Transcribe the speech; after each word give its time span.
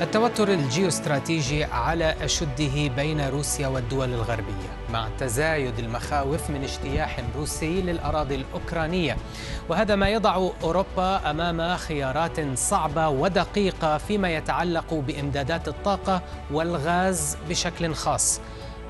التوتر 0.00 0.48
الجيوستراتيجي 0.48 1.64
على 1.64 2.14
أشده 2.20 2.88
بين 2.96 3.28
روسيا 3.28 3.68
والدول 3.68 4.14
الغربية 4.14 4.70
مع 4.92 5.08
تزايد 5.18 5.78
المخاوف 5.78 6.50
من 6.50 6.62
اجتياح 6.62 7.20
روسي 7.36 7.82
للأراضي 7.82 8.34
الأوكرانية. 8.34 9.16
وهذا 9.68 9.94
ما 9.94 10.08
يضع 10.08 10.50
أوروبا 10.62 11.30
أمام 11.30 11.76
خيارات 11.76 12.58
صعبة 12.58 13.08
ودقيقة 13.08 13.98
فيما 13.98 14.30
يتعلق 14.30 14.94
بإمدادات 14.94 15.68
الطاقة 15.68 16.22
والغاز 16.50 17.36
بشكل 17.48 17.94
خاص 17.94 18.40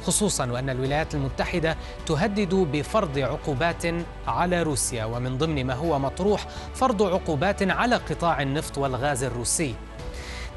خصوصا 0.07 0.47
وأن 0.51 0.71
الولايات 0.71 1.15
المتحدة 1.15 1.77
تهدد 2.07 2.55
بفرض 2.55 3.19
عقوبات 3.19 3.83
على 4.27 4.63
روسيا 4.63 5.05
ومن 5.05 5.39
ضمن 5.39 5.67
ما 5.67 5.75
هو 5.75 5.99
مطروح 5.99 6.47
فرض 6.75 7.03
عقوبات 7.03 7.63
على 7.63 7.97
قطاع 7.97 8.43
النفط 8.43 8.79
والغاز 8.79 9.25
الروسي. 9.25 9.75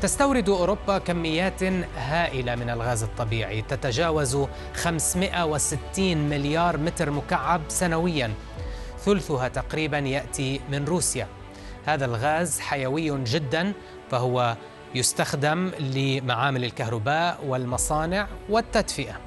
تستورد 0.04 0.50
أوروبا 0.50 0.98
كميات 0.98 1.64
هائلة 1.98 2.56
من 2.56 2.70
الغاز 2.70 3.04
الطبيعي 3.04 3.62
تتجاوز 3.62 4.38
560 4.76 6.18
مليار 6.18 6.78
متر 6.78 7.12
مكعب 7.12 7.62
سنويا. 7.68 8.34
ثلثها 9.00 9.48
تقريبا 9.48 9.98
يأتي 9.98 10.62
من 10.72 10.86
روسيا. 10.86 11.28
هذا 11.86 12.06
الغاز 12.06 12.60
حيوي 12.60 13.24
جدا 13.24 13.74
فهو 14.12 14.58
يستخدم 14.96 15.72
لمعامل 15.80 16.64
الكهرباء 16.64 17.40
والمصانع 17.46 18.28
والتدفئة. 18.50 19.20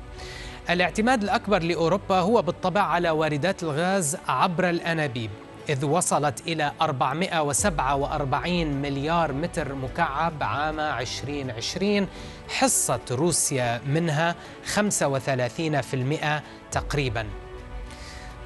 الاعتماد 0.70 1.22
الأكبر 1.22 1.62
لأوروبا 1.62 2.20
هو 2.20 2.42
بالطبع 2.42 2.80
على 2.80 3.10
واردات 3.10 3.62
الغاز 3.62 4.16
عبر 4.28 4.70
الأنابيب. 4.70 5.30
إذ 5.68 5.84
وصلت 5.84 6.40
إلى 6.46 6.72
447 6.82 8.66
مليار 8.66 9.32
متر 9.32 9.74
مكعب 9.74 10.42
عام 10.42 10.80
2020 10.80 12.08
حصة 12.48 13.00
روسيا 13.10 13.80
منها 13.86 14.34
35% 14.74 16.42
تقريبا. 16.70 17.26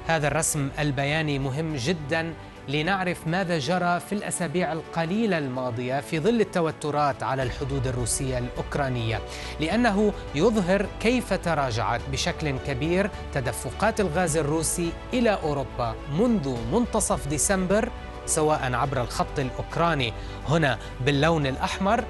هذا 0.07 0.27
الرسم 0.27 0.69
البياني 0.79 1.39
مهم 1.39 1.75
جدا 1.75 2.33
لنعرف 2.67 3.27
ماذا 3.27 3.59
جرى 3.59 3.99
في 3.99 4.13
الأسابيع 4.13 4.73
القليلة 4.73 5.37
الماضية 5.37 5.99
في 5.99 6.19
ظل 6.19 6.41
التوترات 6.41 7.23
على 7.23 7.43
الحدود 7.43 7.87
الروسية 7.87 8.37
الأوكرانية. 8.37 9.19
لأنه 9.59 10.13
يظهر 10.35 10.85
كيف 10.99 11.33
تراجعت 11.33 12.01
بشكل 12.11 12.57
كبير 12.67 13.09
تدفقات 13.33 13.99
الغاز 13.99 14.37
الروسي 14.37 14.91
إلى 15.13 15.39
أوروبا 15.43 15.95
منذ 16.19 16.57
منتصف 16.73 17.27
ديسمبر 17.27 17.89
سواء 18.25 18.73
عبر 18.73 19.01
الخط 19.01 19.39
الأوكراني 19.39 20.13
هنا 20.49 20.77
باللون 21.05 21.47
الأحمر 21.47 22.03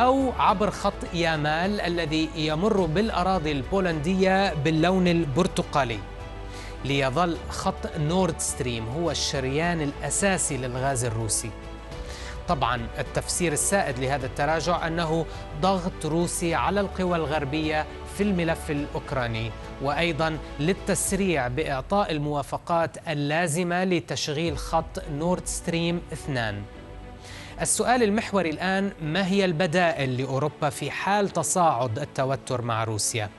أو 0.00 0.32
عبر 0.38 0.70
خط 0.70 1.14
يامال 1.14 1.80
الذي 1.80 2.28
يمر 2.36 2.86
بالأراضي 2.86 3.52
البولندية 3.52 4.54
باللون 4.54 5.08
البرتقالي. 5.08 5.98
ليظل 6.84 7.36
خط 7.48 7.96
نورد 7.96 8.40
ستريم 8.40 8.88
هو 8.88 9.10
الشريان 9.10 9.80
الأساسي 9.80 10.56
للغاز 10.56 11.04
الروسي 11.04 11.50
طبعا 12.48 12.86
التفسير 12.98 13.52
السائد 13.52 13.98
لهذا 13.98 14.26
التراجع 14.26 14.86
أنه 14.86 15.26
ضغط 15.60 16.06
روسي 16.06 16.54
على 16.54 16.80
القوى 16.80 17.16
الغربية 17.16 17.86
في 18.16 18.22
الملف 18.22 18.70
الأوكراني 18.70 19.50
وأيضا 19.82 20.38
للتسريع 20.60 21.48
بإعطاء 21.48 22.12
الموافقات 22.12 23.08
اللازمة 23.08 23.84
لتشغيل 23.84 24.58
خط 24.58 25.02
نورد 25.12 25.46
ستريم 25.46 26.02
2 26.12 26.62
السؤال 27.60 28.02
المحوري 28.02 28.50
الآن 28.50 28.92
ما 29.02 29.26
هي 29.26 29.44
البدائل 29.44 30.16
لأوروبا 30.16 30.70
في 30.70 30.90
حال 30.90 31.28
تصاعد 31.28 31.98
التوتر 31.98 32.62
مع 32.62 32.84
روسيا؟ 32.84 33.30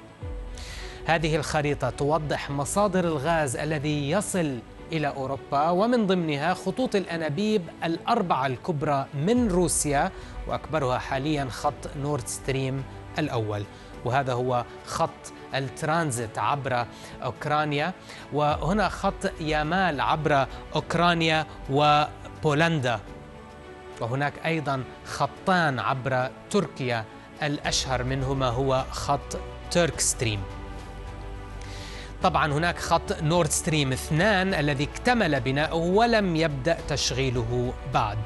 هذه 1.09 1.35
الخريطة 1.35 1.89
توضح 1.89 2.49
مصادر 2.49 3.05
الغاز 3.05 3.55
الذي 3.55 4.09
يصل 4.09 4.59
إلى 4.91 5.07
أوروبا 5.07 5.69
ومن 5.69 6.07
ضمنها 6.07 6.53
خطوط 6.53 6.95
الأنابيب 6.95 7.61
الأربعة 7.83 8.45
الكبرى 8.45 9.05
من 9.13 9.47
روسيا 9.47 10.11
وأكبرها 10.47 10.97
حاليا 10.97 11.47
خط 11.49 11.97
نورد 11.97 12.27
ستريم 12.27 12.83
الأول. 13.19 13.63
وهذا 14.05 14.33
هو 14.33 14.65
خط 14.85 15.33
الترانزيت 15.55 16.37
عبر 16.37 16.85
أوكرانيا 17.23 17.93
وهنا 18.33 18.89
خط 18.89 19.31
يامال 19.41 20.01
عبر 20.01 20.47
أوكرانيا 20.75 21.45
وبولندا. 21.71 22.99
وهناك 24.01 24.33
أيضا 24.45 24.83
خطان 25.05 25.79
عبر 25.79 26.29
تركيا 26.51 27.05
الأشهر 27.43 28.03
منهما 28.03 28.47
هو 28.47 28.85
خط 28.91 29.39
ترك 29.71 29.99
ستريم. 29.99 30.58
طبعا 32.23 32.53
هناك 32.53 32.79
خط 32.79 33.21
نورد 33.21 33.49
ستريم 33.49 33.91
2 33.91 34.53
الذي 34.53 34.83
اكتمل 34.83 35.39
بناؤه 35.39 35.75
ولم 35.75 36.35
يبدأ 36.35 36.77
تشغيله 36.87 37.73
بعد. 37.93 38.17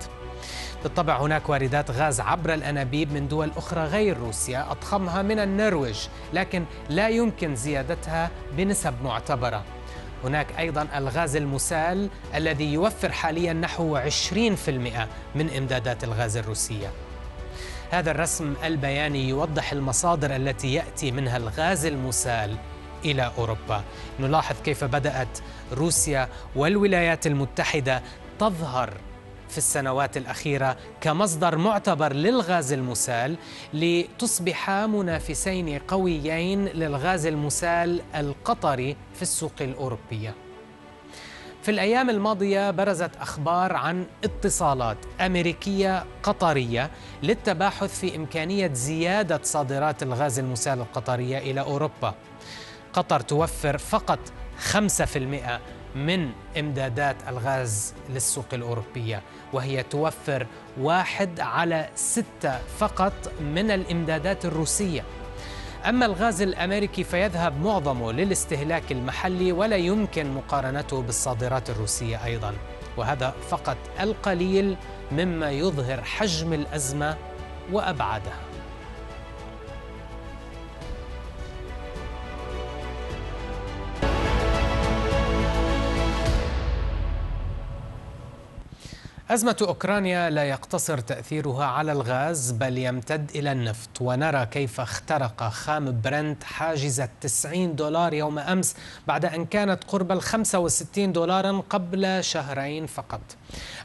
بالطبع 0.83 1.21
هناك 1.21 1.49
واردات 1.49 1.91
غاز 1.91 2.19
عبر 2.19 2.53
الأنابيب 2.53 3.13
من 3.13 3.27
دول 3.27 3.51
أخرى 3.57 3.83
غير 3.83 4.17
روسيا 4.17 4.71
أضخمها 4.71 5.21
من 5.21 5.39
النرويج 5.39 5.97
لكن 6.33 6.65
لا 6.89 7.09
يمكن 7.09 7.55
زيادتها 7.55 8.29
بنسب 8.57 8.93
معتبرة. 9.03 9.63
هناك 10.23 10.47
أيضا 10.59 10.87
الغاز 10.95 11.35
المسال 11.35 12.09
الذي 12.35 12.73
يوفر 12.73 13.11
حاليا 13.11 13.53
نحو 13.53 13.97
20% 13.97 15.07
من 15.35 15.49
إمدادات 15.57 16.03
الغاز 16.03 16.37
الروسية. 16.37 16.91
هذا 17.91 18.11
الرسم 18.11 18.53
البياني 18.63 19.29
يوضح 19.29 19.71
المصادر 19.71 20.35
التي 20.35 20.73
يأتي 20.73 21.11
منها 21.11 21.37
الغاز 21.37 21.85
المسال. 21.85 22.57
إلى 23.05 23.31
أوروبا 23.37 23.83
نلاحظ 24.19 24.55
كيف 24.61 24.83
بدأت 24.83 25.39
روسيا 25.73 26.29
والولايات 26.55 27.27
المتحدة 27.27 28.01
تظهر 28.39 28.93
في 29.49 29.57
السنوات 29.57 30.17
الأخيرة 30.17 30.77
كمصدر 31.01 31.57
معتبر 31.57 32.13
للغاز 32.13 32.73
المسال 32.73 33.35
لتصبح 33.73 34.69
منافسين 34.69 35.79
قويين 35.79 36.65
للغاز 36.65 37.25
المسال 37.25 38.01
القطري 38.15 38.95
في 39.15 39.21
السوق 39.21 39.53
الأوروبية. 39.61 40.33
في 41.61 41.71
الأيام 41.71 42.09
الماضية 42.09 42.71
برزت 42.71 43.11
أخبار 43.21 43.73
عن 43.73 44.05
اتصالات 44.23 44.97
أمريكية 45.21 46.05
قطرية 46.23 46.91
للتباحث 47.23 47.99
في 47.99 48.15
إمكانية 48.15 48.73
زيادة 48.73 49.39
صادرات 49.43 50.03
الغاز 50.03 50.39
المسال 50.39 50.79
القطرية 50.79 51.37
إلى 51.37 51.61
أوروبا. 51.61 52.13
قطر 52.93 53.19
توفر 53.19 53.77
فقط 53.77 54.19
5% 54.71 55.59
من 55.95 56.31
إمدادات 56.59 57.15
الغاز 57.27 57.93
للسوق 58.09 58.45
الأوروبية 58.53 59.21
وهي 59.53 59.83
توفر 59.83 60.47
واحد 60.79 61.39
على 61.39 61.89
ستة 61.95 62.59
فقط 62.77 63.13
من 63.41 63.71
الإمدادات 63.71 64.45
الروسية. 64.45 65.03
أما 65.85 66.05
الغاز 66.05 66.41
الأمريكي 66.41 67.03
فيذهب 67.03 67.61
معظمه 67.61 68.11
للاستهلاك 68.11 68.91
المحلي 68.91 69.51
ولا 69.51 69.75
يمكن 69.75 70.33
مقارنته 70.33 71.01
بالصادرات 71.01 71.69
الروسية 71.69 72.25
أيضا 72.25 72.53
وهذا 72.97 73.33
فقط 73.49 73.77
القليل 73.99 74.77
مما 75.11 75.51
يظهر 75.51 76.01
حجم 76.01 76.53
الأزمة 76.53 77.17
وأبعادها. 77.71 78.39
أزمة 89.33 89.57
أوكرانيا 89.61 90.29
لا 90.29 90.43
يقتصر 90.43 90.97
تأثيرها 90.97 91.65
على 91.65 91.91
الغاز 91.91 92.51
بل 92.51 92.77
يمتد 92.77 93.31
إلى 93.35 93.51
النفط. 93.51 93.89
ونرى 94.01 94.45
كيف 94.45 94.79
اخترق 94.79 95.43
خام 95.43 96.01
برنت 96.01 96.43
حاجز 96.43 97.03
90 97.21 97.75
دولار 97.75 98.13
يوم 98.13 98.39
أمس 98.39 98.75
بعد 99.07 99.25
أن 99.25 99.45
كانت 99.45 99.83
قرب 99.83 100.11
ال 100.11 100.21
65 100.21 101.11
دولارا 101.11 101.63
قبل 101.69 102.23
شهرين 102.23 102.85
فقط. 102.85 103.21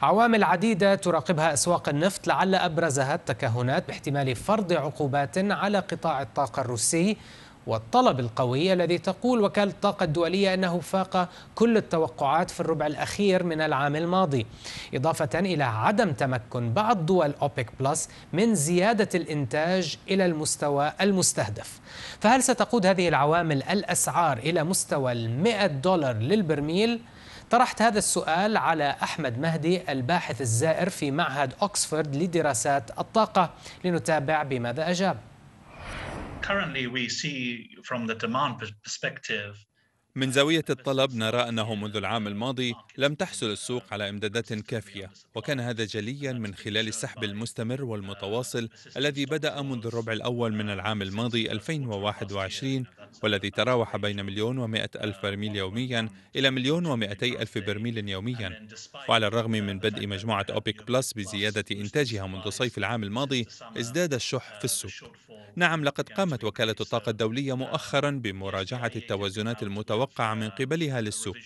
عوامل 0.02 0.44
عديدة 0.44 0.94
تراقبها 0.94 1.52
أسواق 1.52 1.88
النفط 1.88 2.26
لعل 2.26 2.54
أبرزها 2.54 3.14
التكهنات 3.14 3.88
باحتمال 3.88 4.36
فرض 4.36 4.72
عقوبات 4.72 5.38
على 5.38 5.78
قطاع 5.78 6.22
الطاقة 6.22 6.62
الروسي. 6.62 7.16
والطلب 7.68 8.20
القوي 8.20 8.72
الذي 8.72 8.98
تقول 8.98 9.44
وكالة 9.44 9.70
الطاقة 9.70 10.04
الدولية 10.04 10.54
أنه 10.54 10.80
فاق 10.80 11.28
كل 11.54 11.76
التوقعات 11.76 12.50
في 12.50 12.60
الربع 12.60 12.86
الأخير 12.86 13.42
من 13.44 13.60
العام 13.60 13.96
الماضي 13.96 14.46
إضافة 14.94 15.38
إلى 15.38 15.64
عدم 15.64 16.12
تمكن 16.12 16.72
بعض 16.72 17.06
دول 17.06 17.34
أوبك 17.42 17.70
بلس 17.80 18.08
من 18.32 18.54
زيادة 18.54 19.08
الإنتاج 19.14 19.96
إلى 20.08 20.26
المستوى 20.26 20.92
المستهدف 21.00 21.80
فهل 22.20 22.42
ستقود 22.42 22.86
هذه 22.86 23.08
العوامل 23.08 23.62
الأسعار 23.62 24.38
إلى 24.38 24.64
مستوى 24.64 25.12
المئة 25.12 25.66
دولار 25.66 26.16
للبرميل؟ 26.16 27.00
طرحت 27.50 27.82
هذا 27.82 27.98
السؤال 27.98 28.56
على 28.56 28.96
أحمد 29.02 29.38
مهدي 29.38 29.92
الباحث 29.92 30.40
الزائر 30.40 30.88
في 30.88 31.10
معهد 31.10 31.52
أكسفورد 31.62 32.16
لدراسات 32.16 32.98
الطاقة 32.98 33.50
لنتابع 33.84 34.42
بماذا 34.42 34.90
أجاب. 34.90 35.16
من 40.14 40.30
زاوية 40.32 40.64
الطلب 40.70 41.14
نرى 41.14 41.48
أنه 41.48 41.74
منذ 41.74 41.96
العام 41.96 42.26
الماضي 42.26 42.74
لم 42.96 43.14
تحصل 43.14 43.46
السوق 43.46 43.82
على 43.92 44.08
إمدادات 44.08 44.52
كافية 44.52 45.10
وكان 45.34 45.60
هذا 45.60 45.84
جليا 45.84 46.32
من 46.32 46.54
خلال 46.54 46.88
السحب 46.88 47.24
المستمر 47.24 47.84
والمتواصل 47.84 48.68
الذي 48.96 49.26
بدأ 49.26 49.62
منذ 49.62 49.86
الربع 49.86 50.12
الأول 50.12 50.52
من 50.52 50.70
العام 50.70 51.02
الماضي 51.02 51.52
2021 51.52 52.84
والذي 53.22 53.50
تراوح 53.50 53.96
بين 53.96 54.24
مليون 54.24 54.58
ومائة 54.58 54.90
ألف 54.96 55.16
برميل 55.22 55.56
يوميا 55.56 56.08
إلى 56.36 56.50
مليون 56.50 56.86
ومائتي 56.86 57.42
ألف 57.42 57.58
برميل 57.58 58.08
يوميا. 58.08 58.68
وعلى 59.08 59.26
الرغم 59.26 59.50
من 59.50 59.78
بدء 59.78 60.06
مجموعة 60.06 60.46
أوبيك 60.50 60.86
بلس 60.86 61.12
بزيادة 61.12 61.64
إنتاجها 61.72 62.26
منذ 62.26 62.50
صيف 62.50 62.78
العام 62.78 63.02
الماضي 63.02 63.46
ازداد 63.76 64.14
الشح 64.14 64.58
في 64.58 64.64
السوق. 64.64 65.16
نعم 65.56 65.84
لقد 65.84 66.08
قامت 66.08 66.44
وكالة 66.44 66.74
الطاقة 66.80 67.10
الدولية 67.10 67.56
مؤخرا 67.56 68.10
بمراجعة 68.10 68.92
التوازنات 68.96 69.62
المتوقعة 69.62 70.34
من 70.34 70.48
قبلها 70.48 71.00
للسوق. 71.00 71.36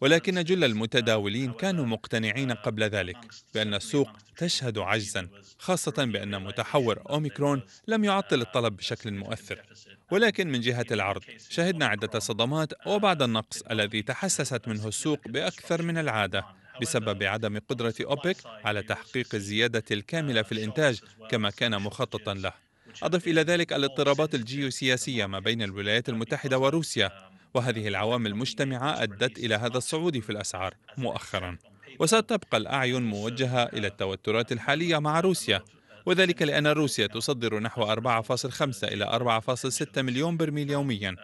ولكن 0.00 0.44
جل 0.44 0.64
المتداولين 0.64 1.52
كانوا 1.52 1.86
مقتنعين 1.86 2.52
قبل 2.52 2.82
ذلك 2.82 3.16
بأن 3.54 3.74
السوق 3.74 4.08
تشهد 4.36 4.78
عجزا 4.78 5.28
خاصة 5.58 6.04
بأن 6.04 6.42
متحور 6.42 7.02
أوميكرون 7.10 7.62
لم 7.88 8.04
يعطل 8.04 8.40
الطلب 8.40 8.76
بشكل 8.76 9.12
مؤثر. 9.12 9.62
ولكن 10.10 10.48
من 10.52 10.60
جهة 10.60 10.86
العرض 10.90 11.22
شهدنا 11.50 11.86
عدة 11.86 12.18
صدمات 12.18 12.72
وبعد 12.86 13.22
النقص 13.22 13.62
الذي 13.62 14.02
تحسست 14.02 14.68
منه 14.68 14.88
السوق 14.88 15.28
بأكثر 15.28 15.82
من 15.82 15.98
العادة 15.98 16.44
بسبب 16.80 17.22
عدم 17.22 17.58
قدرة 17.68 17.94
أوبك 18.00 18.36
على 18.64 18.82
تحقيق 18.82 19.34
الزيادة 19.34 19.84
الكاملة 19.90 20.42
في 20.42 20.52
الإنتاج 20.52 21.00
كما 21.30 21.50
كان 21.50 21.82
مخططا 21.82 22.34
له. 22.34 22.52
أضف 23.02 23.28
إلى 23.28 23.42
ذلك 23.42 23.72
الاضطرابات 23.72 24.34
الجيوسياسية 24.34 25.26
ما 25.26 25.38
بين 25.38 25.62
الولايات 25.62 26.08
المتحدة 26.08 26.58
وروسيا 26.58 27.10
وهذه 27.54 27.88
العوامل 27.88 28.30
المجتمعة 28.30 29.02
أدت 29.02 29.38
إلى 29.38 29.54
هذا 29.54 29.78
الصعود 29.78 30.18
في 30.18 30.30
الأسعار 30.30 30.74
مؤخرا. 30.98 31.58
وستبقى 31.98 32.56
الأعين 32.56 33.02
موجهة 33.02 33.62
إلى 33.64 33.86
التوترات 33.86 34.52
الحالية 34.52 34.98
مع 34.98 35.20
روسيا 35.20 35.62
وذلك 36.06 36.42
لأن 36.42 36.66
روسيا 36.66 37.06
تصدر 37.06 37.60
نحو 37.60 37.84
4.5 37.84 38.84
إلى 38.84 39.04
4.6 39.04 39.98
مليون 39.98 40.36
برميل 40.36 40.70
يوميا 40.70 41.16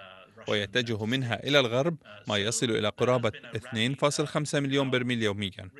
ويتجه 0.49 1.05
منها 1.05 1.47
إلى 1.47 1.61
الغرب 1.61 1.97
ما 2.29 2.37
يصل 2.37 2.71
إلى 2.71 2.89
قرابة 2.89 3.33
2.5 3.55 4.55
مليون 4.55 4.91
برميل 4.91 5.23
يوميا. 5.23 5.71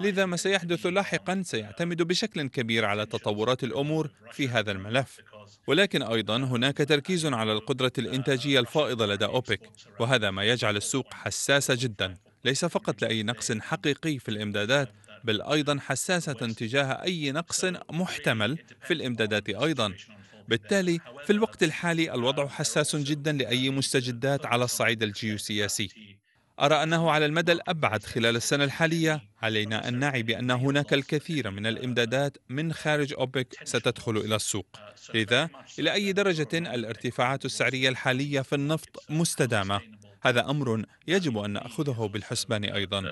لذا 0.00 0.26
ما 0.26 0.36
سيحدث 0.36 0.86
لاحقا 0.86 1.42
سيعتمد 1.44 2.02
بشكل 2.02 2.48
كبير 2.48 2.84
على 2.84 3.06
تطورات 3.06 3.64
الأمور 3.64 4.10
في 4.32 4.48
هذا 4.48 4.72
الملف. 4.72 5.20
ولكن 5.66 6.02
أيضا 6.02 6.36
هناك 6.36 6.76
تركيز 6.78 7.26
على 7.26 7.52
القدرة 7.52 7.92
الإنتاجية 7.98 8.60
الفائضة 8.60 9.06
لدى 9.06 9.24
أوبك 9.24 9.60
وهذا 10.00 10.30
ما 10.30 10.44
يجعل 10.44 10.76
السوق 10.76 11.14
حساسه 11.14 11.74
جدا. 11.74 12.14
ليس 12.44 12.64
فقط 12.64 13.02
لأي 13.02 13.22
نقص 13.22 13.52
حقيقي 13.52 14.18
في 14.18 14.28
الإمدادات 14.28 14.88
بل 15.24 15.42
أيضا 15.42 15.78
حساسة 15.80 16.32
تجاه 16.32 16.84
أي 16.84 17.32
نقص 17.32 17.64
محتمل 17.90 18.58
في 18.86 18.94
الإمدادات 18.94 19.48
أيضا. 19.48 19.94
بالتالي 20.48 20.98
في 21.24 21.30
الوقت 21.32 21.62
الحالي 21.62 22.14
الوضع 22.14 22.48
حساس 22.48 22.96
جدا 22.96 23.32
لأي 23.32 23.70
مستجدات 23.70 24.46
على 24.46 24.64
الصعيد 24.64 25.02
الجيوسياسي. 25.02 25.88
أرى 26.60 26.82
أنه 26.82 27.10
على 27.10 27.26
المدى 27.26 27.52
الأبعد 27.52 28.02
خلال 28.02 28.36
السنة 28.36 28.64
الحالية 28.64 29.22
علينا 29.42 29.88
أن 29.88 29.98
نعي 29.98 30.22
بأن 30.22 30.50
هناك 30.50 30.94
الكثير 30.94 31.50
من 31.50 31.66
الإمدادات 31.66 32.36
من 32.48 32.72
خارج 32.72 33.12
أوبك 33.12 33.56
ستدخل 33.64 34.16
إلى 34.16 34.36
السوق. 34.36 34.66
لذا 35.14 35.48
إلى 35.78 35.92
أي 35.92 36.12
درجة 36.12 36.48
الارتفاعات 36.52 37.44
السعرية 37.44 37.88
الحالية 37.88 38.40
في 38.40 38.54
النفط 38.54 39.04
مستدامة؟ 39.10 39.80
هذا 40.26 40.50
أمر 40.50 40.84
يجب 41.06 41.38
أن 41.38 41.50
نأخذه 41.50 42.10
بالحسبان 42.12 42.64
أيضا. 42.64 43.02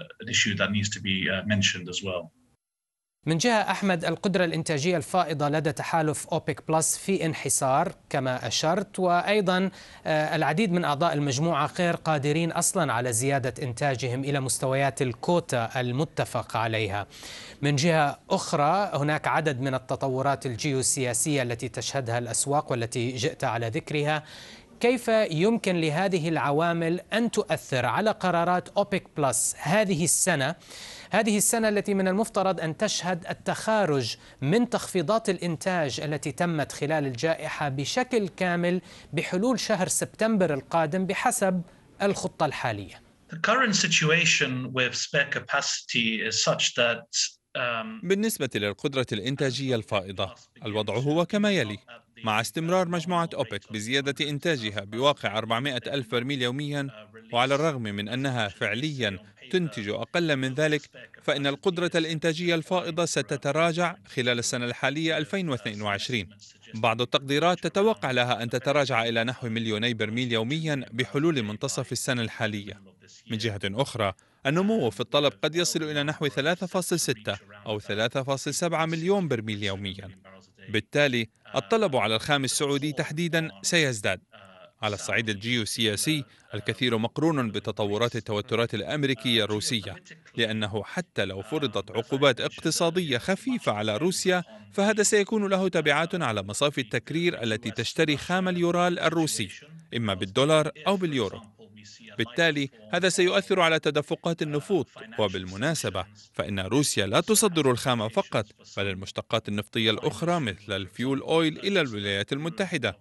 من 3.26 3.38
جهة 3.38 3.70
أحمد 3.70 4.04
القدرة 4.04 4.44
الإنتاجية 4.44 4.96
الفائضة 4.96 5.48
لدى 5.48 5.72
تحالف 5.72 6.26
أوبك 6.26 6.62
بلس 6.68 6.98
في 6.98 7.26
انحسار 7.26 7.94
كما 8.10 8.46
أشرت 8.46 8.98
وأيضا 8.98 9.70
آه، 10.06 10.36
العديد 10.36 10.72
من 10.72 10.84
أعضاء 10.84 11.12
المجموعة 11.12 11.70
غير 11.78 11.96
قادرين 11.96 12.52
أصلا 12.52 12.92
على 12.92 13.12
زيادة 13.12 13.54
إنتاجهم 13.62 14.24
إلى 14.24 14.40
مستويات 14.40 15.02
الكوتا 15.02 15.80
المتفق 15.80 16.56
عليها. 16.56 17.06
من 17.62 17.76
جهة 17.76 18.18
أخرى 18.30 18.90
هناك 18.94 19.28
عدد 19.28 19.60
من 19.60 19.74
التطورات 19.74 20.46
الجيوسياسية 20.46 21.42
التي 21.42 21.68
تشهدها 21.68 22.18
الأسواق 22.18 22.70
والتي 22.70 23.16
جئت 23.16 23.44
على 23.44 23.68
ذكرها. 23.68 24.24
كيف 24.82 25.08
يمكن 25.30 25.80
لهذه 25.80 26.28
العوامل 26.28 27.00
أن 27.12 27.30
تؤثر 27.30 27.86
على 27.86 28.10
قرارات 28.10 28.68
أوبك 28.68 29.04
بلس 29.16 29.54
هذه 29.58 30.04
السنة 30.04 30.54
هذه 31.10 31.36
السنة 31.36 31.68
التي 31.68 31.94
من 31.94 32.08
المفترض 32.08 32.60
أن 32.60 32.76
تشهد 32.76 33.26
التخارج 33.30 34.16
من 34.40 34.70
تخفيضات 34.70 35.30
الإنتاج 35.30 36.00
التي 36.00 36.32
تمت 36.32 36.72
خلال 36.72 37.06
الجائحة 37.06 37.68
بشكل 37.68 38.28
كامل 38.28 38.80
بحلول 39.12 39.60
شهر 39.60 39.88
سبتمبر 39.88 40.54
القادم 40.54 41.06
بحسب 41.06 41.62
الخطة 42.02 42.46
الحالية. 42.46 43.02
The 43.32 43.38
current 43.50 43.76
situation 43.76 44.72
with 44.72 44.94
spare 44.94 45.30
capacity 45.30 46.22
is 46.28 46.42
such 46.42 46.74
that 46.74 47.06
um, 47.56 48.00
بالنسبة 48.02 48.50
للقدرة 48.54 49.06
الإنتاجية 49.12 49.76
الفائضة 49.76 50.34
الوضع 50.66 50.94
هو 50.94 51.26
كما 51.26 51.50
يلي 51.50 51.78
مع 52.24 52.40
استمرار 52.40 52.88
مجموعة 52.88 53.28
أوبك 53.34 53.72
بزيادة 53.72 54.30
إنتاجها 54.30 54.84
بواقع 54.84 55.38
400 55.38 55.76
ألف 55.86 56.10
برميل 56.10 56.42
يوميا 56.42 56.88
وعلى 57.32 57.54
الرغم 57.54 57.82
من 57.82 58.08
أنها 58.08 58.48
فعليا 58.48 59.18
تنتج 59.50 59.88
أقل 59.88 60.36
من 60.36 60.54
ذلك 60.54 60.82
فإن 61.22 61.46
القدرة 61.46 61.90
الإنتاجية 61.94 62.54
الفائضة 62.54 63.04
ستتراجع 63.04 63.96
خلال 64.06 64.38
السنة 64.38 64.64
الحالية 64.64 65.18
2022 65.18 66.26
بعض 66.74 67.00
التقديرات 67.00 67.60
تتوقع 67.60 68.10
لها 68.10 68.42
أن 68.42 68.50
تتراجع 68.50 69.04
إلى 69.04 69.24
نحو 69.24 69.48
مليوني 69.48 69.94
برميل 69.94 70.32
يوميا 70.32 70.84
بحلول 70.92 71.42
منتصف 71.42 71.92
السنة 71.92 72.22
الحالية. 72.22 72.80
من 73.30 73.38
جهة 73.38 73.60
أخرى 73.64 74.12
النمو 74.46 74.90
في 74.90 75.00
الطلب 75.00 75.32
قد 75.44 75.54
يصل 75.54 75.82
إلى 75.82 76.02
نحو 76.02 76.28
3.6 76.28 77.38
أو 77.66 77.80
3.7 77.80 78.62
مليون 78.62 79.28
برميل 79.28 79.62
يوميا. 79.62 80.10
بالتالي 80.68 81.28
الطلب 81.56 81.96
على 81.96 82.16
الخام 82.16 82.44
السعودي 82.44 82.92
تحديدا 82.92 83.50
سيزداد. 83.62 84.20
على 84.82 84.94
الصعيد 84.94 85.28
الجيوسياسي 85.28 86.24
الكثير 86.54 86.98
مقرون 86.98 87.50
بتطورات 87.50 88.16
التوترات 88.16 88.74
الأمريكية 88.74 89.44
الروسية 89.44 89.96
لأنه 90.36 90.82
حتى 90.84 91.24
لو 91.24 91.42
فرضت 91.42 91.90
عقوبات 91.90 92.40
اقتصادية 92.40 93.18
خفيفة 93.18 93.72
على 93.72 93.96
روسيا 93.96 94.42
فهذا 94.72 95.02
سيكون 95.02 95.46
له 95.46 95.68
تبعات 95.68 96.14
على 96.22 96.42
مصافي 96.42 96.80
التكرير 96.80 97.42
التي 97.42 97.70
تشتري 97.70 98.16
خام 98.16 98.48
اليورال 98.48 98.98
الروسي 98.98 99.48
إما 99.96 100.14
بالدولار 100.14 100.70
أو 100.86 100.96
باليورو. 100.96 101.40
بالتالي 102.18 102.70
هذا 102.92 103.08
سيؤثر 103.08 103.60
على 103.60 103.78
تدفقات 103.78 104.42
النفوط 104.42 104.88
وبالمناسبة 105.18 106.04
فإن 106.32 106.60
روسيا 106.60 107.06
لا 107.06 107.20
تصدر 107.20 107.70
الخام 107.70 108.08
فقط 108.08 108.46
بل 108.76 108.86
المشتقات 108.86 109.48
النفطية 109.48 109.90
الأخرى 109.90 110.40
مثل 110.40 110.72
ال 110.72 110.82
fuel 110.82 111.20
oil 111.20 111.58
إلى 111.58 111.80
الولايات 111.80 112.32
المتحدة. 112.32 112.96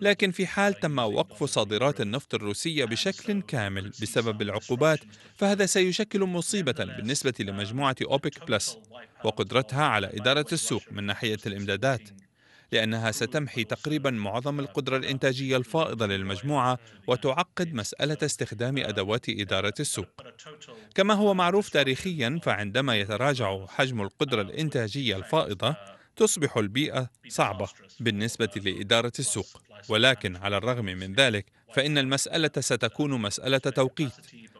لكن 0.00 0.30
في 0.30 0.46
حال 0.46 0.80
تم 0.80 0.98
وقف 0.98 1.44
صادرات 1.44 2.00
النفط 2.00 2.34
الروسية 2.34 2.84
بشكل 2.84 3.42
كامل 3.42 3.88
بسبب 3.88 4.42
العقوبات 4.42 5.00
فهذا 5.36 5.66
سيشكل 5.66 6.20
مصيبة 6.20 6.84
بالنسبة 6.84 7.34
لمجموعة 7.40 7.96
أوبك 8.02 8.46
بلس 8.46 8.78
وقدرتها 9.24 9.84
على 9.84 10.10
إدارة 10.14 10.46
السوق 10.52 10.82
من 10.90 11.04
ناحية 11.04 11.38
الإمدادات. 11.46 12.02
لأنها 12.72 13.10
ستمحي 13.10 13.64
تقريبا 13.64 14.10
معظم 14.10 14.60
القدرة 14.60 14.96
الإنتاجية 14.96 15.56
الفائضة 15.56 16.06
للمجموعة 16.06 16.78
وتعقد 17.06 17.74
مسألة 17.74 18.18
استخدام 18.22 18.78
أدوات 18.78 19.28
إدارة 19.28 19.74
السوق. 19.80 20.06
كما 20.94 21.14
هو 21.14 21.34
معروف 21.34 21.68
تاريخيا 21.68 22.40
فعندما 22.42 22.96
يتراجع 22.96 23.66
حجم 23.66 24.02
القدرة 24.02 24.42
الإنتاجية 24.42 25.16
الفائضة 25.16 25.76
تصبح 26.16 26.56
البيئة 26.56 27.10
صعبة 27.28 27.68
بالنسبة 28.00 28.50
لإدارة 28.56 29.12
السوق. 29.18 29.62
ولكن 29.88 30.36
على 30.36 30.56
الرغم 30.56 30.84
من 30.84 31.14
ذلك 31.14 31.46
فإن 31.74 31.98
المسألة 31.98 32.50
ستكون 32.60 33.20
مسألة 33.20 33.58
توقيت 33.58 34.12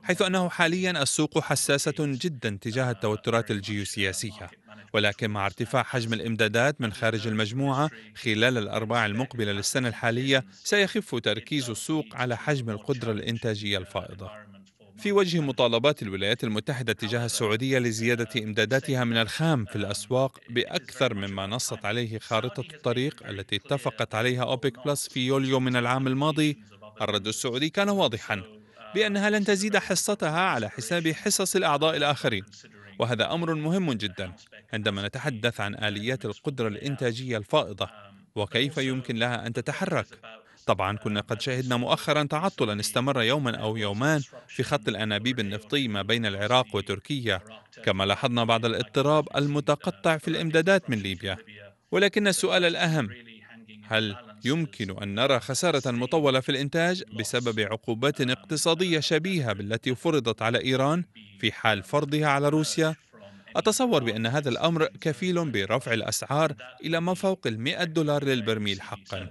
حيث 0.03 0.23
أنه 0.23 0.49
حاليا 0.49 1.03
السوق 1.03 1.39
حساسة 1.39 1.95
جدا 1.99 2.59
تجاه 2.61 2.91
التوترات 2.91 3.51
الجيوسياسية. 3.51 4.51
ولكن 4.93 5.31
مع 5.31 5.47
ارتفاع 5.47 5.83
حجم 5.83 6.13
الإمدادات 6.13 6.81
من 6.81 6.93
خارج 6.93 7.27
المجموعة 7.27 7.91
خلال 8.17 8.59
الأرباع 8.59 9.07
المقبلة 9.07 9.53
للسنة 9.53 9.89
الحالية 9.89 10.45
سيخف 10.65 11.15
تركيز 11.15 11.71
السوق 11.71 12.05
على 12.13 12.37
حجم 12.37 12.71
القدرة 12.71 13.13
الإنتاجية 13.13 13.79
الفائضة. 13.79 14.31
في 14.99 15.13
وجه 15.13 15.41
مطالبات 15.41 16.03
الولايات 16.03 16.45
المتحدة 16.45 16.93
تجاه 16.93 17.25
السعودية 17.25 17.79
لزيادة 17.79 18.29
إمداداتها 18.43 19.05
من 19.05 19.17
الخام 19.17 19.65
في 19.65 19.77
الأسواق 19.77 20.41
بأكثر 20.51 21.15
مما 21.15 21.47
نصت 21.47 21.85
عليه 21.85 22.19
خارطة 22.19 22.65
الطريق 22.75 23.27
التي 23.29 23.57
اتفقت 23.57 24.15
عليها 24.15 24.43
أوبك 24.43 24.85
بلس 24.87 25.09
في 25.09 25.27
يوليو 25.27 25.61
من 25.61 25.77
العام 25.77 26.07
الماضي. 26.07 26.59
الرد 27.01 27.27
السعودي 27.27 27.69
كان 27.69 27.89
واضحا 27.89 28.43
بأنها 28.95 29.31
لن 29.31 29.45
تزيد 29.45 29.77
حصتها 29.77 30.41
على 30.41 30.71
حساب 30.71 31.09
حصص 31.09 31.57
الأعضاء 31.57 31.97
الآخرين 31.97 32.45
وهذا 32.99 33.33
أمر 33.33 33.55
مهم 33.55 33.93
جدا 33.93 34.33
عندما 34.73 35.07
نتحدث 35.07 35.61
عن 35.61 35.75
آليات 35.75 36.25
القدرة 36.25 36.69
الإنتاجية 36.69 37.37
الفائضة 37.37 37.91
وكيف 38.35 38.79
يمكن 38.79 39.17
لها 39.17 39.47
أن 39.47 39.53
تتحرك؟ 39.53 40.07
طبعا 40.67 40.97
كنا 40.97 41.21
قد 41.21 41.41
شهدنا 41.41 41.77
مؤخرا 41.77 42.23
تعطلا 42.23 42.81
استمر 42.81 43.23
يوما 43.23 43.57
أو 43.57 43.77
يومان 43.77 44.23
في 44.49 44.63
خط 44.63 44.89
الأنابيب 44.89 45.41
النفطي 45.41 45.89
ما 45.89 46.03
بين 46.03 46.27
العراق 46.27 46.77
وتركيا 46.77 47.41
كما 47.85 48.05
لاحظنا 48.05 48.45
بعض 48.45 48.65
الاضطراب 48.65 49.29
المتقطع 49.37 50.17
في 50.17 50.29
الإمدادات 50.29 50.91
من 50.91 50.99
ليبيا 50.99 51.37
ولكن 51.91 52.29
السؤال 52.29 52.65
الأهم 52.65 53.11
هل 53.87 54.17
يمكن 54.45 55.03
أن 55.03 55.15
نرى 55.15 55.41
خسارة 55.41 55.91
مطولة 55.91 56.41
في 56.41 56.49
الإنتاج 56.49 57.05
بسبب 57.19 57.61
عقوبات 57.61 58.21
اقتصادية 58.21 59.01
شبيهة 59.01 59.53
بالتي 59.53 59.95
فرضت 59.95 60.43
على 60.43 60.65
إيران 60.65 61.05
في 61.41 61.53
حال 61.53 61.83
فرضها 61.83 62.27
على 62.27 62.49
روسيا؟ 62.49 62.95
أتصور 63.57 64.05
بأن 64.05 64.27
هذا 64.27 64.49
الأمر 64.49 64.87
كفيل 65.01 65.51
برفع 65.51 65.93
الأسعار 65.93 66.55
إلى 66.85 67.01
ما 67.01 67.15
فوق 67.15 67.47
المئة 67.47 67.85
دولار 67.85 68.25
للبرميل 68.25 68.81
حقا 68.83 69.31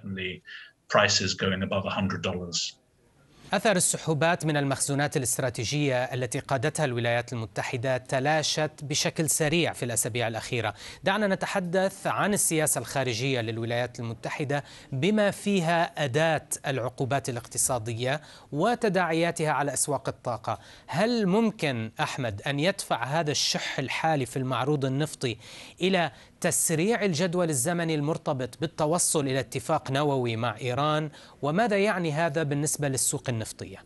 أثر 3.53 3.75
السحوبات 3.75 4.45
من 4.45 4.57
المخزونات 4.57 5.17
الاستراتيجية 5.17 6.03
التي 6.03 6.39
قادتها 6.39 6.85
الولايات 6.85 7.33
المتحدة 7.33 7.97
تلاشت 7.97 8.71
بشكل 8.83 9.29
سريع 9.29 9.73
في 9.73 9.85
الأسابيع 9.85 10.27
الأخيرة. 10.27 10.73
دعنا 11.03 11.27
نتحدث 11.27 12.07
عن 12.07 12.33
السياسة 12.33 12.79
الخارجية 12.79 13.41
للولايات 13.41 13.99
المتحدة 13.99 14.63
بما 14.91 15.31
فيها 15.31 16.03
أداة 16.03 16.47
العقوبات 16.67 17.29
الاقتصادية 17.29 18.21
وتداعياتها 18.51 19.51
على 19.51 19.73
أسواق 19.73 20.09
الطاقة. 20.09 20.59
هل 20.87 21.27
ممكن 21.27 21.91
أحمد 21.99 22.41
أن 22.41 22.59
يدفع 22.59 23.03
هذا 23.03 23.31
الشح 23.31 23.79
الحالي 23.79 24.25
في 24.25 24.37
المعروض 24.37 24.85
النفطي 24.85 25.37
إلى 25.81 26.11
تسريع 26.43 27.05
الجدول 27.05 27.49
الزمني 27.49 27.95
المرتبط 27.95 28.57
بالتوصل 28.61 29.19
إلى 29.19 29.39
اتفاق 29.39 29.91
نووي 29.91 30.35
مع 30.35 30.57
إيران 30.61 31.09
وماذا 31.41 31.77
يعني 31.77 32.11
هذا 32.11 32.43
بالنسبة 32.43 32.87
للسوق 32.87 33.29
النفطية؟ 33.29 33.85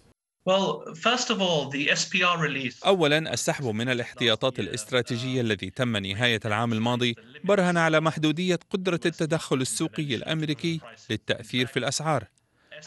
اولا 2.85 3.33
السحب 3.33 3.65
من 3.65 3.89
الاحتياطات 3.89 4.59
الاستراتيجية 4.59 5.41
الذي 5.41 5.69
تم 5.69 5.97
نهاية 5.97 6.39
العام 6.45 6.73
الماضي 6.73 7.15
برهن 7.43 7.77
على 7.77 7.99
محدودية 7.99 8.59
قدرة 8.69 8.99
التدخل 9.05 9.61
السوقي 9.61 10.15
الأمريكي 10.15 10.81
للتأثير 11.09 11.65
في 11.65 11.79
الأسعار 11.79 12.23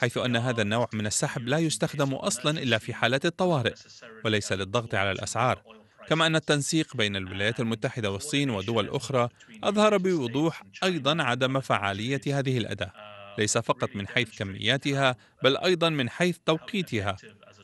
حيث 0.00 0.18
أن 0.18 0.36
هذا 0.36 0.62
النوع 0.62 0.88
من 0.92 1.06
السحب 1.06 1.48
لا 1.48 1.58
يستخدم 1.58 2.14
أصلا 2.14 2.62
إلا 2.62 2.78
في 2.78 2.94
حالات 2.94 3.26
الطوارئ 3.26 3.74
وليس 4.24 4.52
للضغط 4.52 4.94
على 4.94 5.12
الأسعار 5.12 5.79
كما 6.08 6.26
أن 6.26 6.36
التنسيق 6.36 6.96
بين 6.96 7.16
الولايات 7.16 7.60
المتحدة 7.60 8.10
والصين 8.10 8.50
ودول 8.50 8.88
أخرى 8.88 9.28
أظهر 9.64 9.96
بوضوح 9.96 10.62
أيضا 10.84 11.22
عدم 11.22 11.60
فعالية 11.60 12.20
هذه 12.26 12.58
الأداة 12.58 12.92
ليس 13.38 13.58
فقط 13.58 13.96
من 13.96 14.08
حيث 14.08 14.38
كمياتها 14.38 15.16
بل 15.42 15.56
أيضا 15.56 15.88
من 15.88 16.10
حيث 16.10 16.38
توقيتها. 16.46 17.16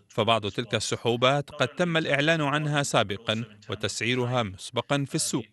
فبعض 0.08 0.46
تلك 0.46 0.74
السحوبات 0.74 1.50
قد 1.50 1.68
تم 1.68 1.96
الإعلان 1.96 2.40
عنها 2.40 2.82
سابقا 2.82 3.44
وتسعيرها 3.70 4.42
مسبقا 4.42 5.04
في 5.08 5.14
السوق. 5.14 5.46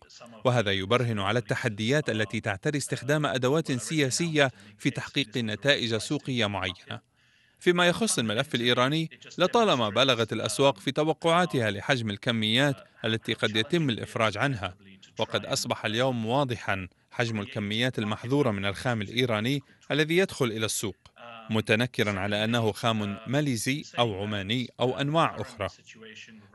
وهذا 0.44 0.72
يبرهن 0.72 1.18
على 1.18 1.38
التحديات 1.38 2.10
التي 2.10 2.40
تعتري 2.40 2.78
استخدام 2.78 3.26
أدوات 3.26 3.72
سياسية 3.72 4.50
في 4.78 4.90
تحقيق 4.90 5.36
نتائج 5.36 5.96
سوقية 5.96 6.46
معينة. 6.46 7.13
فيما 7.58 7.88
يخص 7.88 8.18
الملف 8.18 8.54
الإيراني 8.54 9.10
لطالما 9.38 9.88
بالغت 9.88 10.32
الأسواق 10.32 10.78
في 10.78 10.92
توقعاتها 10.92 11.70
لحجم 11.70 12.10
الكميات 12.10 12.76
التي 13.04 13.32
قد 13.32 13.56
يتم 13.56 13.90
الإفراج 13.90 14.38
عنها. 14.38 14.76
وقد 15.18 15.46
أصبح 15.46 15.84
اليوم 15.84 16.26
واضحا 16.26 16.88
حجم 17.10 17.40
الكميات 17.40 17.98
المحظورة 17.98 18.50
من 18.50 18.66
الخام 18.66 19.02
الإيراني 19.02 19.62
الذي 19.90 20.16
يدخل 20.16 20.44
إلى 20.46 20.66
السوق. 20.66 20.96
متنكرا 21.50 22.20
على 22.20 22.44
أنه 22.44 22.72
خام 22.72 23.18
ماليزي 23.26 23.84
أو 23.98 24.22
عماني 24.22 24.70
أو 24.80 25.00
أنواع 25.00 25.36
أخرى. 25.40 25.68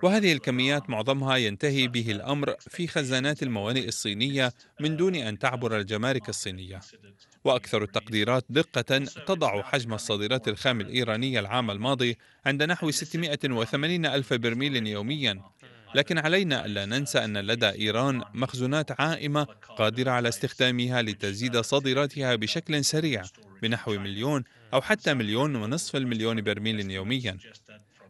وهذه 0.04 0.34
الكميات 0.34 0.90
معظمها 0.90 1.36
ينتهي 1.38 1.88
به 1.88 2.12
الأمر 2.12 2.56
في 2.60 2.88
خزانات 2.88 3.44
الموانئ 3.44 3.88
الصينية 3.88 4.54
من 4.80 4.98
دون 4.98 5.16
أن 5.16 5.40
تعبر 5.40 5.78
الجمارك 5.78 6.30
الصينية. 6.30 6.80
وأكثر 7.44 7.84
التقديرات 7.84 8.46
دقة 8.50 8.98
تضع 9.28 9.62
حجم 9.62 9.94
الصادرات 9.94 10.48
الخام 10.48 10.82
الايرانيه 10.82 11.40
العام 11.40 11.72
الماضي 11.72 12.18
عند 12.46 12.64
نحو 12.64 12.92
680 12.92 14.06
ألف 14.06 14.34
برميل 14.34 14.88
يوميا. 14.88 15.42
لكن 15.96 16.18
علينا 16.18 16.66
ألا 16.66 16.86
ننسى 16.86 17.20
أن 17.20 17.38
لدى 17.38 17.70
إيران 17.70 18.24
مخزونات 18.34 19.02
عائمة 19.02 19.48
قادرة 19.78 20.12
على 20.12 20.30
استخدامها 20.30 21.02
لتزيد 21.02 21.58
صادراتها 21.58 22.36
بشكل 22.36 22.86
سريع 22.86 23.24
بنحو 23.62 23.92
مليون 23.92 24.44
أو 24.74 24.82
حتى 24.82 25.14
مليون 25.14 25.56
ونصف 25.56 25.96
المليون 25.96 26.42
برميل 26.42 26.92
يوميا. 26.92 27.38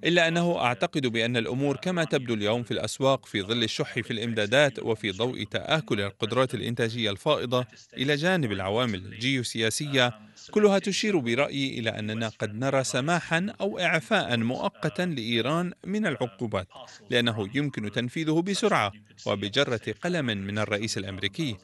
إلا 0.03 0.27
أنه 0.27 0.57
أعتقد 0.61 1.07
بأن 1.07 1.37
الأمور 1.37 1.75
كما 1.75 2.03
تبدو 2.03 2.33
اليوم 2.33 2.63
في 2.63 2.71
الأسواق 2.71 3.25
في 3.25 3.41
ظل 3.41 3.63
الشح 3.63 3.99
في 3.99 4.11
الإمدادات 4.11 4.79
وفي 4.79 5.11
ضوء 5.11 5.43
تآكل 5.43 6.01
القدرات 6.01 6.53
الإنتاجية 6.53 7.11
الفائضة 7.11 7.65
إلى 7.97 8.15
جانب 8.15 8.51
العوامل 8.51 8.95
الجيوسياسية 9.05 10.19
كلها 10.51 10.79
تشير 10.79 11.17
برأيي 11.17 11.79
إلى 11.79 11.89
أننا 11.89 12.29
قد 12.39 12.55
نرى 12.55 12.83
سماحا 12.83 13.47
أو 13.61 13.79
إعفاء 13.79 14.37
مؤقتا 14.37 15.01
لإيران 15.01 15.73
من 15.85 16.05
العقوبات 16.07 16.67
لأنه 17.09 17.49
يمكن 17.55 17.91
تنفيذه 17.91 18.41
بسرعة 18.41 18.91
وبجرة 19.25 19.81
قلم 20.03 20.25
من 20.25 20.59
الرئيس 20.59 20.97
الأمريكي. 20.97 21.55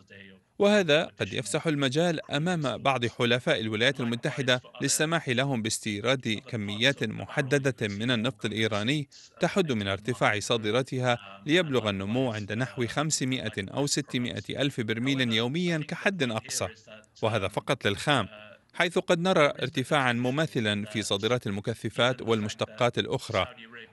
وهذا 0.60 1.04
قد 1.04 1.34
يفسح 1.34 1.68
المجال 1.68 2.32
أمام 2.32 2.78
بعض 2.78 3.06
حلفاء 3.06 3.60
الولايات 3.60 4.00
المتحدة 4.00 4.62
للسماح 4.82 5.30
لهم 5.30 5.62
باستيراد 5.62 6.42
كميات 6.48 7.04
محددة 7.04 7.88
من 7.88 8.12
النفط 8.12 8.46
الإيراني 8.46 9.08
تحد 9.40 9.72
من 9.72 9.88
ارتفاع 9.88 10.40
صادراتها 10.40 11.18
ليبلغ 11.46 11.90
النمو 11.90 12.32
عند 12.32 12.54
نحو 12.54 12.88
500 12.88 13.52
أو 13.60 13.88
600 13.88 14.34
ألف 14.50 14.82
برميل 14.82 15.34
يوميا 15.34 15.78
كحد 15.78 16.24
أقصى 16.24 16.68
وهذا 17.22 17.48
فقط 17.48 17.88
للخام. 17.88 18.28
حيث 18.76 18.98
قد 18.98 19.20
نرى 19.20 19.46
ارتفاعا 19.46 20.14
مماثلا 20.14 20.86
في 20.86 21.02
صادرات 21.02 21.48
المكثفات 21.48 22.22
والمشتقات 22.22 22.98
الأخرى 23.00 23.48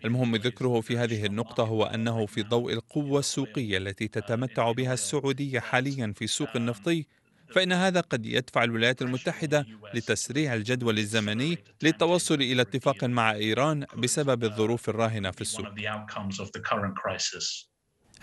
المهم 0.04 0.36
ذكره 0.36 0.80
في 0.80 0.98
هذه 0.98 1.26
النقطة 1.26 1.64
هو 1.64 1.84
أنه 1.84 2.26
في 2.26 2.42
ضوء 2.42 2.72
القوة 2.72 3.18
السوقية 3.18 3.78
التي 3.78 4.08
تتمتع 4.08 4.72
بها 4.72 4.92
السعودية 4.94 5.60
حاليا 5.60 6.12
في 6.16 6.24
السوق 6.24 6.56
النفطي 6.56 7.06
فإن 7.50 7.72
هذا 7.72 8.00
قد 8.00 8.26
يدفع 8.26 8.64
الولايات 8.64 9.02
المتحدة 9.02 9.66
لتسريع 9.94 10.54
الجدول 10.54 10.98
الزمني 10.98 11.58
للتوصل 11.82 12.34
إلى 12.34 12.62
اتفاق 12.62 13.04
مع 13.04 13.32
إيران 13.32 13.86
بسبب 13.96 14.44
الظروف 14.44 14.88
الراهنة 14.88 15.30
في 15.30 15.40
السوق. 15.40 15.68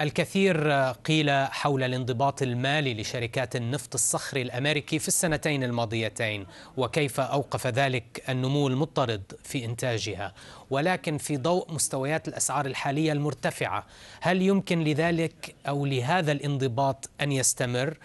الكثير 0.02 0.72
قيل 0.82 1.32
حول 1.32 1.84
الانضباط 1.84 2.42
المالي 2.42 2.94
لشركات 2.94 3.56
النفط 3.56 3.94
الصخري 3.94 4.42
الأمريكي 4.42 5.00
في 5.00 5.08
السنتين 5.08 5.64
الماضيتين 5.64 6.46
وكيف 6.78 7.20
أوقف 7.20 7.68
ذلك 7.68 8.24
النمو 8.30 8.68
المضطرد 8.68 9.34
في 9.44 9.66
إنتاجها 9.66 10.34
ولكن 10.70 11.18
في 11.18 11.38
ضوء 11.38 11.74
مستويات 11.74 12.28
الأسعار 12.28 12.66
الحالية 12.66 13.12
المرتفعة 13.12 13.86
هل 14.22 14.42
يمكن 14.42 14.84
لذلك 14.84 15.56
أو 15.68 15.86
لهذا 15.86 16.32
الانضباط 16.32 17.10
أن 17.22 17.32
يستمر 17.32 17.98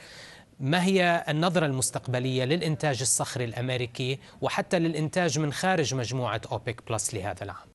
ما 0.61 0.85
هي 0.85 1.25
النظرة 1.29 1.67
المستقبلية 1.67 2.45
للإنتاج 2.45 3.01
الصخري 3.01 3.45
الأمريكي 3.45 4.19
وحتى 4.41 4.79
للإنتاج 4.79 5.39
من 5.39 5.53
خارج 5.53 5.95
مجموعة 5.95 6.41
أوبك 6.53 6.91
بلس 6.91 7.15
لهذا 7.15 7.45
العام؟ 7.45 7.74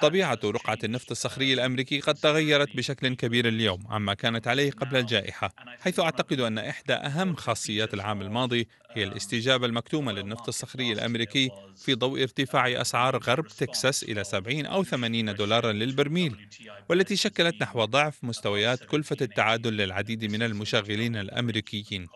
طبيعة 0.00 0.38
رقعة 0.44 0.78
النفط 0.84 1.10
الصخري 1.10 1.54
الأمريكي 1.54 2.00
قد 2.00 2.14
تغيرت 2.14 2.76
بشكل 2.76 3.14
كبير 3.14 3.48
اليوم 3.48 3.86
عما 3.88 4.14
كانت 4.14 4.48
عليه 4.48 4.70
قبل 4.70 4.96
الجائحة 4.96 5.54
حيث 5.80 6.00
أعتقد 6.00 6.40
أن 6.40 6.58
إحدى 6.58 6.92
أهم 6.94 7.34
خاصيات 7.34 7.94
العام 7.94 8.22
الماضي 8.22 8.68
هي 8.90 9.04
الاستجابة 9.04 9.66
المكتومة 9.66 10.12
للنفط 10.12 10.48
الصخري 10.48 10.92
الأمريكي 10.92 11.50
في 11.76 11.94
ضوء 11.94 12.22
ارتفاع 12.22 12.80
أسعار 12.80 13.16
غرب 13.18 13.46
تكساس 13.46 14.02
إلى 14.02 14.24
70 14.24 14.66
أو 14.66 14.84
80 14.84 15.34
دولارا 15.34 15.72
للبرميل 15.72 16.48
والتي 16.88 17.16
شكلت 17.16 17.62
نحو 17.62 17.84
ضعف 17.84 18.24
مستويات 18.24 18.84
كلفة 18.84 19.16
التعادل 19.20 19.76
للعديد 19.76 20.24
من 20.24 20.42
المشغلين 20.42 21.16
الأمريكيين. 21.16 22.06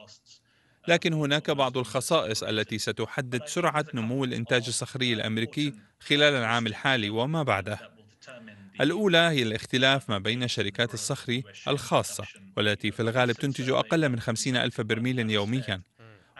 لكن 0.88 1.12
هناك 1.12 1.50
بعض 1.50 1.78
الخصائص 1.78 2.42
التي 2.42 2.78
ستحدد 2.78 3.46
سرعة 3.46 3.84
نمو 3.94 4.24
الإنتاج 4.24 4.64
الصخري 4.68 5.12
الأمريكي 5.12 5.74
خلال 6.00 6.34
العام 6.34 6.66
الحالي 6.66 7.10
وما 7.10 7.42
بعده. 7.42 7.78
الأولى 8.80 9.18
هي 9.18 9.42
الاختلاف 9.42 10.10
ما 10.10 10.18
بين 10.18 10.48
شركات 10.48 10.94
الصخر 10.94 11.42
الخاصة 11.68 12.24
والتي 12.56 12.90
في 12.90 13.00
الغالب 13.00 13.32
تنتج 13.32 13.70
أقل 13.70 14.08
من 14.08 14.20
50 14.20 14.56
ألف 14.56 14.80
برميل 14.80 15.30
يوميا 15.30 15.82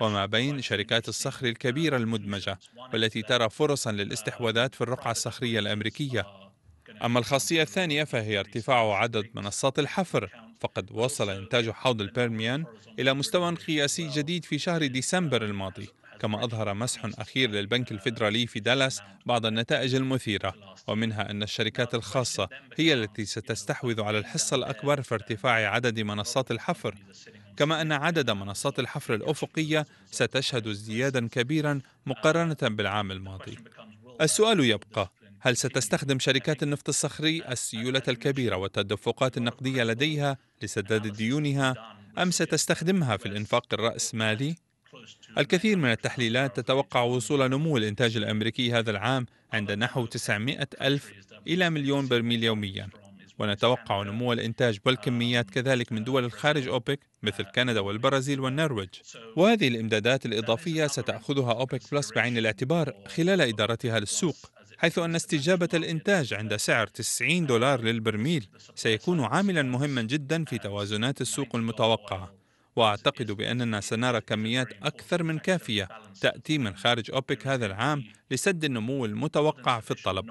وما 0.01 0.27
بين 0.27 0.63
شركات 0.63 1.09
الصخر 1.09 1.47
الكبيرة 1.47 1.97
المدمجة 1.97 2.59
والتي 2.93 3.23
ترى 3.23 3.51
فرصا 3.51 3.93
للاستحواذات 3.93 4.75
في 4.75 4.81
الرقعة 4.81 5.11
الصخرية 5.11 5.59
الأمريكية 5.59 6.27
أما 7.05 7.19
الخاصية 7.19 7.63
الثانية 7.63 8.05
فهي 8.05 8.39
ارتفاع 8.41 8.95
عدد 8.95 9.31
منصات 9.35 9.79
الحفر 9.79 10.31
فقد 10.63 10.93
وصل 10.93 11.31
إنتاج 11.31 11.71
حوض 11.71 12.01
البيرميان 12.01 12.65
إلى 12.99 13.15
مستوى 13.15 13.55
قياسي 13.55 14.09
جديد 14.09 14.45
في 14.45 14.59
شهر 14.59 14.87
ديسمبر 14.87 15.45
الماضي 15.45 15.89
كما 16.21 16.45
أظهر 16.45 16.75
مسح 16.75 17.05
أخير 17.19 17.51
للبنك 17.51 17.93
الفيدرالي 17.93 18.47
في 18.47 18.61
دالاس 18.61 19.03
بعض 19.27 19.47
النتائج 19.47 19.95
المثيرة. 19.95 20.55
ومنها 20.87 21.31
أن 21.31 21.43
الشركات 21.43 21.95
الخاصة 21.95 22.49
هي 22.77 22.95
التي 22.95 23.25
ستستحوذ 23.25 24.01
على 24.01 24.19
الحصة 24.19 24.57
الأكبر 24.57 25.03
في 25.03 25.15
ارتفاع 25.15 25.53
عدد 25.75 26.01
منصات 26.01 26.51
الحفر. 26.51 26.95
كما 27.57 27.83
أن 27.83 27.93
عدد 27.93 28.31
منصات 28.31 28.79
الحفر 28.79 29.15
الأفقية 29.15 29.87
ستشهد 30.11 30.67
ازديادا 30.67 31.29
كبيرا 31.29 31.81
مقارنة 32.07 32.57
بالعام 32.63 33.11
الماضي. 33.13 33.59
السؤال 34.21 34.61
يبقى 34.61 35.13
هل 35.45 35.57
ستستخدم 35.57 36.19
شركات 36.19 36.63
النفط 36.63 36.89
الصخري 36.89 37.43
السيولة 37.49 38.03
الكبيرة 38.09 38.57
والتدفقات 38.57 39.37
النقدية 39.37 39.83
لديها 39.83 40.39
لسداد 40.63 41.07
ديونها 41.13 41.97
أم 42.19 42.31
ستستخدمها 42.31 43.17
في 43.17 43.27
الإنفاق 43.27 43.67
الرأسمالي؟ 43.73 44.57
الكثير 45.39 45.77
من 45.77 45.91
التحليلات 45.91 46.61
تتوقع 46.61 47.03
وصول 47.03 47.49
نمو 47.49 47.77
الإنتاج 47.77 48.17
الأمريكي 48.17 48.73
هذا 48.73 48.91
العام 48.91 49.27
عند 49.53 49.73
نحو 49.73 50.07
900 50.07 50.69
ألف 50.83 51.13
إلى 51.47 51.71
مليون 51.71 52.09
برميل 52.09 52.45
يوميا. 52.45 52.89
ونتوقع 53.39 54.03
نمو 54.03 54.33
الإنتاج 54.33 54.79
والكميات 54.85 55.51
كذلك 55.51 55.93
من 55.93 56.05
دول 56.05 56.25
الخارج 56.25 56.69
أوبك 56.69 57.01
مثل 57.23 57.45
كندا 57.45 57.81
والبرازيل 57.81 58.41
والنرويج. 58.41 58.89
وهذه 59.37 59.69
الإمدادات 59.69 60.27
الإضافية 60.27 60.87
ستأخذها 60.87 61.53
أوبك 61.53 61.81
بلس 61.93 62.13
بعين 62.13 62.39
الاعتبار 62.39 62.95
خلال 63.09 63.41
إدارتها 63.41 64.01
للسوق. 64.01 64.52
حيث 64.83 64.99
أن 64.99 65.15
استجابة 65.15 65.69
الإنتاج 65.75 66.35
عند 66.35 66.57
سعر 66.57 66.87
90 66.87 67.47
دولار 67.47 67.81
للبرميل 67.81 68.49
سيكون 68.75 69.25
عاملا 69.25 69.63
مهما 69.63 70.03
جدا 70.03 70.45
في 70.45 70.59
توازنات 70.59 71.21
السوق 71.21 71.57
المتوقعة. 71.57 72.35
وأعتقد 72.77 73.31
بأننا 73.31 73.81
سنرى 73.81 74.21
كميات 74.21 74.69
أكثر 74.83 75.23
من 75.23 75.39
كافية 75.39 75.89
تأتي 76.21 76.59
من 76.59 76.77
خارج 76.77 77.11
أوبك 77.11 77.47
هذا 77.47 77.67
العام 77.67 78.05
لسد 78.31 78.65
النمو 78.65 79.05
المتوقع 79.05 79.81
في 79.81 79.91
الطلب. 79.91 80.31